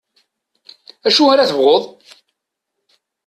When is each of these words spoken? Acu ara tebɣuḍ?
Acu 1.07 1.23
ara 1.31 1.49
tebɣuḍ? 1.49 1.83